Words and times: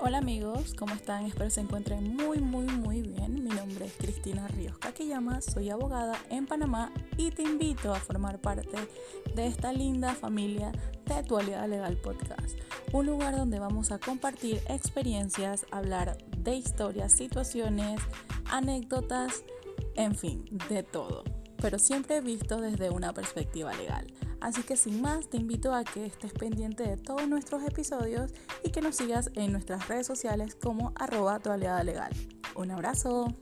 Hola 0.00 0.18
amigos, 0.18 0.74
¿cómo 0.78 0.94
están? 0.94 1.26
Espero 1.26 1.50
se 1.50 1.60
encuentren 1.60 2.14
muy 2.14 2.38
muy 2.38 2.66
muy 2.66 3.02
bien. 3.02 3.42
Mi 3.42 3.50
nombre 3.50 3.86
es 3.86 3.94
Cristina 3.94 4.46
Ríos 4.46 4.78
Caquillama, 4.78 5.40
soy 5.40 5.70
abogada 5.70 6.16
en 6.30 6.46
Panamá 6.46 6.92
y 7.16 7.32
te 7.32 7.42
invito 7.42 7.92
a 7.92 7.98
formar 7.98 8.40
parte 8.40 8.78
de 9.34 9.46
esta 9.48 9.72
linda 9.72 10.14
familia 10.14 10.70
de 11.04 11.14
Actualidad 11.14 11.68
Legal 11.68 11.96
Podcast, 11.96 12.56
un 12.92 13.06
lugar 13.06 13.36
donde 13.36 13.58
vamos 13.58 13.90
a 13.90 13.98
compartir 13.98 14.62
experiencias, 14.68 15.66
hablar 15.72 16.16
de 16.36 16.54
historias, 16.54 17.10
situaciones, 17.10 18.00
anécdotas, 18.52 19.42
en 19.96 20.14
fin, 20.14 20.44
de 20.68 20.84
todo, 20.84 21.24
pero 21.60 21.80
siempre 21.80 22.20
visto 22.20 22.60
desde 22.60 22.90
una 22.90 23.12
perspectiva 23.12 23.74
legal. 23.74 24.06
Así 24.40 24.62
que 24.62 24.76
sin 24.76 25.00
más, 25.02 25.28
te 25.28 25.36
invito 25.36 25.74
a 25.74 25.84
que 25.84 26.06
estés 26.06 26.32
pendiente 26.32 26.84
de 26.84 26.96
todos 26.96 27.26
nuestros 27.28 27.62
episodios 27.62 28.32
y 28.62 28.70
que 28.70 28.80
nos 28.80 28.96
sigas 28.96 29.30
en 29.34 29.52
nuestras 29.52 29.88
redes 29.88 30.06
sociales 30.06 30.54
como 30.54 30.92
arroba 30.96 31.40
legal. 31.82 32.10
Un 32.54 32.70
abrazo. 32.70 33.34